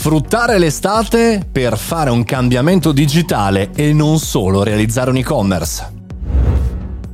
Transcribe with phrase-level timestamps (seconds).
[0.00, 5.99] Sfruttare l'estate per fare un cambiamento digitale e non solo realizzare un e-commerce.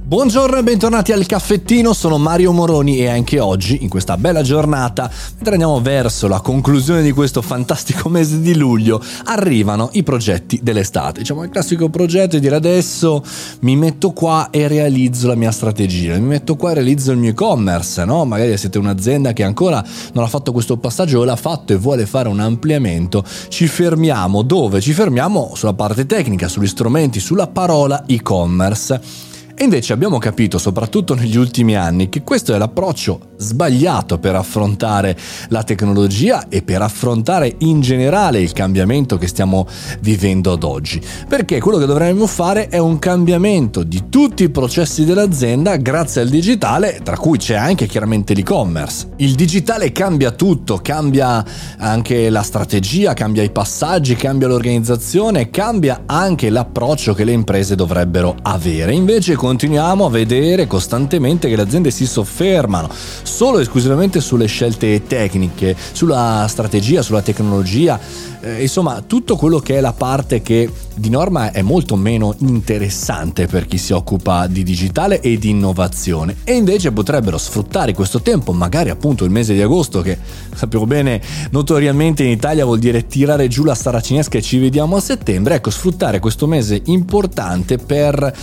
[0.07, 5.11] Buongiorno e bentornati al caffettino, sono Mario Moroni e anche oggi, in questa bella giornata,
[5.35, 11.19] mentre andiamo verso la conclusione di questo fantastico mese di luglio, arrivano i progetti dell'estate.
[11.19, 13.21] Diciamo il classico progetto di dire adesso
[13.63, 17.31] mi metto qua e realizzo la mia strategia, mi metto qua e realizzo il mio
[17.31, 18.25] e-commerce, no?
[18.25, 22.07] Magari siete un'azienda che ancora non ha fatto questo passaggio o l'ha fatto e vuole
[22.07, 24.81] fare un ampliamento, ci fermiamo dove?
[24.81, 31.15] Ci fermiamo sulla parte tecnica, sugli strumenti, sulla parola e-commerce e invece abbiamo capito, soprattutto
[31.15, 35.17] negli ultimi anni, che questo è l'approccio sbagliato per affrontare
[35.49, 39.67] la tecnologia e per affrontare in generale il cambiamento che stiamo
[40.01, 41.01] vivendo ad oggi.
[41.29, 46.29] Perché quello che dovremmo fare è un cambiamento di tutti i processi dell'azienda grazie al
[46.29, 49.09] digitale, tra cui c'è anche chiaramente l'e-commerce.
[49.17, 51.45] Il digitale cambia tutto, cambia
[51.79, 58.37] anche la strategia, cambia i passaggi, cambia l'organizzazione, cambia anche l'approccio che le imprese dovrebbero
[58.43, 58.93] avere.
[58.93, 62.89] Invece continuiamo a vedere costantemente che le aziende si soffermano
[63.27, 67.99] solo e esclusivamente sulle scelte tecniche, sulla strategia, sulla tecnologia,
[68.41, 73.47] eh, insomma tutto quello che è la parte che di norma è molto meno interessante
[73.47, 76.37] per chi si occupa di digitale e di innovazione.
[76.45, 80.17] E invece potrebbero sfruttare questo tempo, magari appunto il mese di agosto che
[80.55, 85.01] sappiamo bene notoriamente in Italia vuol dire tirare giù la saracinesca e ci vediamo a
[85.01, 88.35] settembre, ecco sfruttare questo mese importante per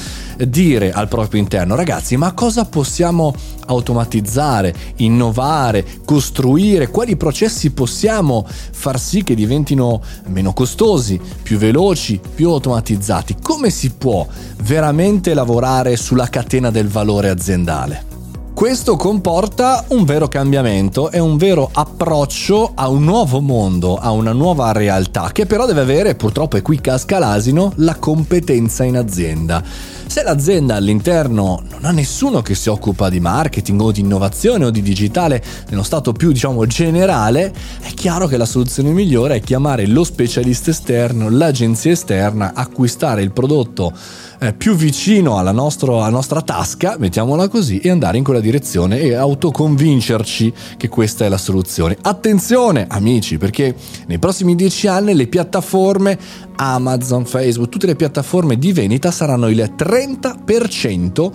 [0.46, 3.34] dire al proprio interno ragazzi ma cosa possiamo
[3.66, 12.43] automatizzare, innovare, costruire, quali processi possiamo far sì che diventino meno costosi, più veloci, più
[12.52, 13.38] automatizzati.
[13.42, 14.28] Come si può
[14.64, 18.12] veramente lavorare sulla catena del valore aziendale?
[18.54, 24.32] Questo comporta un vero cambiamento e un vero approccio a un nuovo mondo, a una
[24.32, 29.64] nuova realtà, che però deve avere, purtroppo, e qui casca l'asino, la competenza in azienda.
[30.06, 34.70] Se l'azienda all'interno non ha nessuno che si occupa di marketing o di innovazione o
[34.70, 39.88] di digitale nello stato più diciamo generale, è chiaro che la soluzione migliore è chiamare
[39.88, 43.94] lo specialista esterno, l'agenzia esterna, acquistare il prodotto
[44.42, 49.00] eh, più vicino alla, nostro, alla nostra tasca, mettiamola così, e andare in quella direzione
[49.00, 51.98] e autoconvincerci che questa è la soluzione.
[52.02, 53.74] Attenzione amici, perché
[54.08, 56.20] nei prossimi dieci anni le piattaforme
[56.58, 61.32] Amazon, Facebook, tutte le piattaforme di vendita saranno il 30%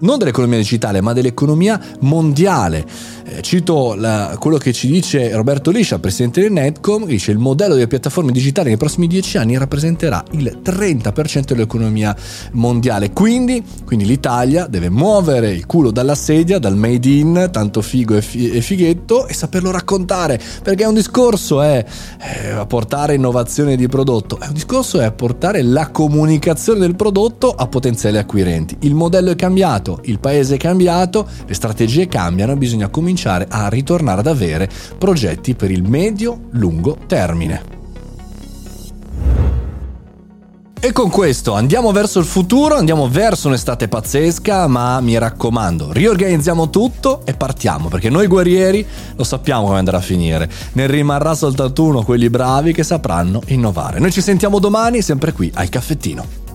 [0.00, 2.84] non dell'economia digitale, ma dell'economia mondiale.
[3.24, 7.38] Eh, cito la, quello che ci dice Roberto Liscia, presidente del Netcom, che dice il
[7.38, 12.14] modello delle piattaforme digitali nei prossimi dieci anni rappresenterà il 30% dell'economia
[12.52, 13.12] mondiale.
[13.12, 18.22] Quindi, quindi, l'Italia deve muovere il culo dalla sedia, dal made in, tanto figo e,
[18.22, 21.84] fi- e fighetto, e saperlo raccontare, perché un discorso è
[22.20, 28.18] eh, portare innovazione di prodotto, un discorso è portare la comunicazione del prodotto a potenziali
[28.18, 28.76] acquirenti.
[28.80, 33.68] Il modello è cambiato cambiato, il paese è cambiato, le strategie cambiano, bisogna cominciare a
[33.68, 34.68] ritornare ad avere
[34.98, 37.76] progetti per il medio-lungo termine.
[40.80, 46.70] E con questo andiamo verso il futuro, andiamo verso un'estate pazzesca, ma mi raccomando, riorganizziamo
[46.70, 50.48] tutto e partiamo, perché noi guerrieri lo sappiamo come andrà a finire.
[50.74, 53.98] Ne rimarrà soltanto uno, quelli bravi che sapranno innovare.
[53.98, 56.47] Noi ci sentiamo domani, sempre qui al caffettino.